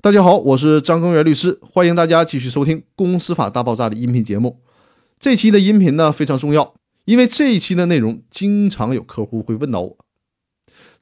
[0.00, 4.60] 大家好，我是张根源律师，欢迎大家继续收听《公司法大爆炸》的音频节目。
[5.18, 9.98] 这期的音频呢非常重要，因为这一期的内容经常有客户会问到我。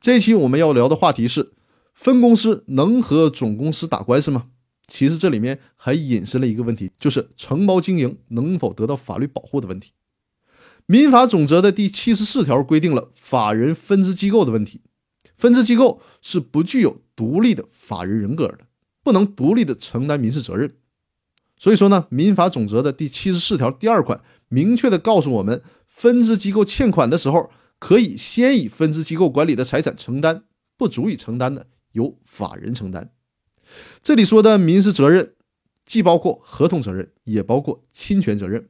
[0.01, 1.53] 这期我们要聊的话题是：
[1.93, 4.46] 分公司能和总公司打官司吗？
[4.89, 9.93] 其实这里面还引申了一个问题，就是承包经营能否得到法律保护的问题。
[10.87, 14.81] 民法总则的第七十四条规定了法人分支机构的问题，
[15.37, 18.61] 分支机构是不具有独立的法人人格的。
[19.07, 20.75] 不能独立的承担民事责任，
[21.57, 27.48] 所以说呢，民法总则的第七十四条第二款明确的告诉我们，分支机构欠款的时候，
[27.79, 30.43] 可以先以分支机构管理的财产承担，
[30.76, 33.12] 不足以承担的由法人承担。
[34.03, 35.34] 这里说的民事责任，
[35.84, 38.69] 既包括合同责任，也包括侵权责任。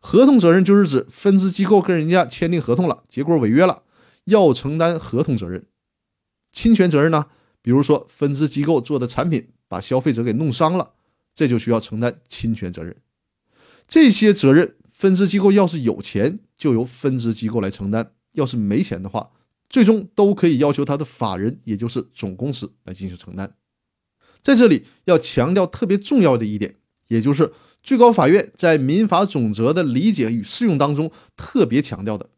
[0.00, 3.84] 合同责任就是指分支机构跟人家签订合同了，结果违约了，
[4.24, 5.64] 要承担合同责任。
[6.50, 7.26] 侵权责任呢，
[7.62, 9.50] 比如说分支机构做的产品。
[9.70, 10.94] 把消费者给弄伤了，
[11.32, 12.96] 这就需要承担侵权责任。
[13.86, 19.30] 这些责任，分支机构要是有钱，就由分支机构来承担；要是没钱的话，
[19.68, 23.54] 最终都可以要求他的法人，也就是总公司来进行承担。
[24.42, 26.74] 在这里要强调特别重要的一点，
[27.06, 32.30] 也就是最高法院在民法总则的理解与适用当中特别强调的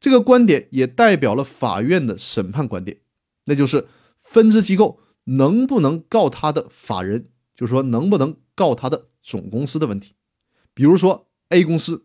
[0.00, 2.98] 这个观点，也代表了法院的审判观点，
[3.44, 3.86] 那就是
[4.20, 4.98] 分支机构。
[5.24, 10.14] 能不能告他的法人，就是说能不能告他的总公司的问题。
[10.74, 12.04] 比如说 A 公司，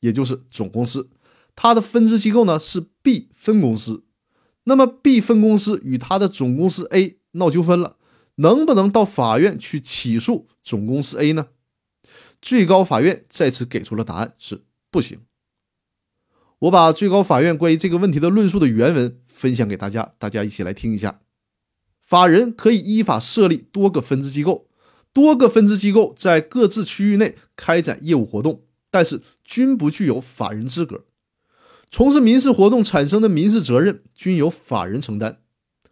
[0.00, 1.08] 也就是总公司，
[1.54, 4.04] 它的分支机构呢是 B 分公司，
[4.64, 7.96] 那么 B 分公司与他的总公司 A 闹纠纷了，
[8.36, 11.48] 能不能到法院去起诉总公司 A 呢？
[12.40, 15.20] 最高法院再次给出了答案是不行。
[16.60, 21.20] 我把最高法院关于这个问题的论述的原文分享给大家，大家一起来听一下。
[22.08, 24.66] 法人可以依法设立多个分支机构，
[25.12, 31.04] 多个分支机构在各自区域内开展业务活动，但是均不具有法人资格。
[31.90, 35.42] 从事民事活动产生的民事责任均由法人承担，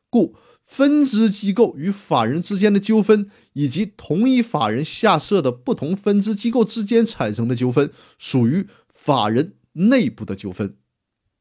[0.08, 0.34] 故
[0.64, 10.78] 分支机构与法人之间的纠纷，以及同一法人下设的不同分支机构之间产生的纠纷，属于法人内部的纠纷，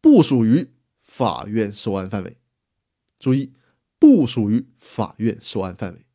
[0.01, 0.71] 不属于
[1.01, 2.35] 法院受案范围。
[3.17, 3.53] 注意。
[4.05, 6.05] 不属于法院受案范围。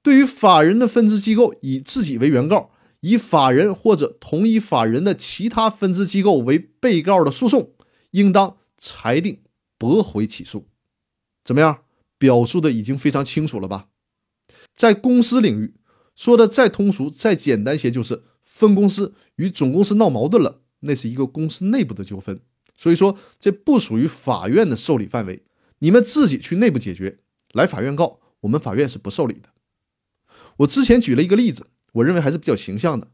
[0.00, 2.70] 对于法人的分支机构以自己为原告，
[3.00, 7.72] 以法人或者同一法人的其他分支机构为被告的诉讼，
[8.12, 9.42] 应当裁定
[9.76, 10.68] 驳回起诉。
[11.44, 11.82] 怎么样？
[12.16, 13.88] 表述的已经非常清楚了吧？
[14.74, 15.74] 在公司领域
[16.14, 22.40] 说的再通俗、再简单些，就是分公司与总公司闹矛盾了，那是一个公司内部的纠纷，
[22.74, 25.42] 所以说这不属于法院的受理范围。
[25.78, 27.18] 你们自己去内部解决，
[27.52, 29.50] 来法院告我们法院是不受理的。
[30.58, 33.08] 我之前举了一个例子，我认为还是比较形象的。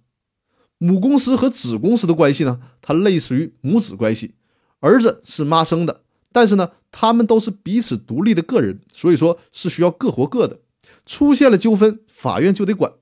[0.79, 4.35] 母公司和子公司的关系呢，它类似于母子关系，
[4.81, 6.03] 儿子是妈生的，
[6.33, 10.61] 但是呢，他们都是彼此独立的个人，所以说是需要各活各的。
[11.07, 12.93] 出现了纠纷，法院就得管，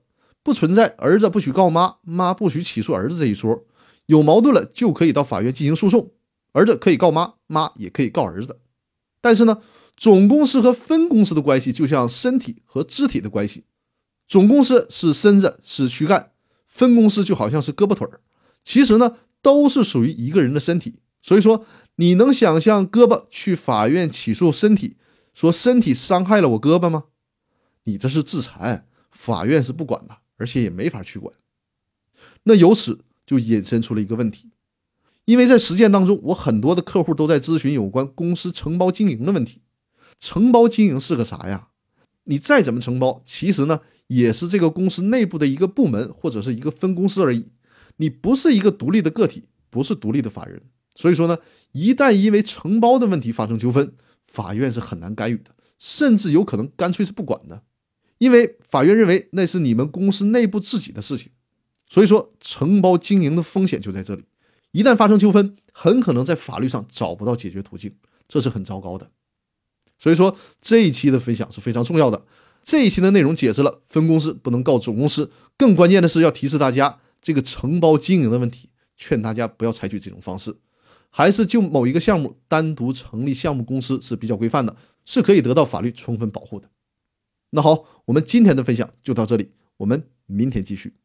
[0.43, 3.65] 不存在儿子不许告妈，妈不许起诉儿子这一说。
[4.07, 6.11] 有矛盾了就可以到法院进行诉讼，
[6.53, 8.59] 儿子可以告妈，妈也可以告儿子。
[9.21, 9.61] 但是呢，
[9.95, 13.63] 总公司和分公司的关系就像身体和肢体的关系，
[14.27, 16.31] 总公司是身子是躯干，
[16.67, 18.21] 分公司就好像是胳膊腿儿。
[18.63, 20.99] 其实呢，都是属于一个人的身体。
[21.21, 21.65] 所以说，
[21.97, 24.97] 你能想象胳膊去法院起诉身体，
[25.35, 27.03] 说身体伤害了我胳膊吗？
[27.83, 31.31] 你这是自残，法院是不管的，而且也没法去管。
[32.43, 34.49] 那由此就引申出了一个问题。
[35.25, 39.61] 因为在实践当中，我很多的客户都在咨询有关公司承包经营的问题。
[40.19, 41.69] 承包经营是个啥呀？
[42.25, 47.51] 你再怎么承包，其实呢也是这个公司内部的一个部门或者是一个分公司而已。
[47.97, 50.61] 你不是一个独立的个体，不是独立的法人。
[50.95, 51.37] 所以说呢，
[51.71, 53.93] 一旦因为承包的问题发生纠纷，
[54.27, 57.63] 法院是很难干预的，甚至有可能干脆是不管的。
[58.17, 61.31] 因为法院认为那是你们公司内部自己的事情。
[61.89, 64.23] 所以说，承包经营的风险就在这里。
[64.71, 67.95] 一旦发生纠纷，很可能在法律上找不到解决途径，
[68.27, 69.11] 这是很糟糕的。
[69.99, 72.25] 所以说这一期的分享是非常重要的。
[72.63, 80.55] 这一期的内容解释了分公司不能告总公司，更关键的是要提示大家这个承包经营的问题，劝大家不要采取这种方式，
[81.09, 84.75] 还是就某一个项目单独成立项目公司是比较规范的，
[85.05, 86.69] 是可以得到法律充分保护的。
[87.49, 91.00] 那好，我们今天的分享就到这里，我们明天继续。